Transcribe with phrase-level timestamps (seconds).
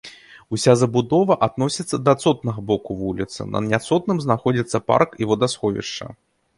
[0.55, 6.05] Уся забудова адносіцца да цотнага боку вуліцы, на няцотным знаходзяцца парк і вадасховішча.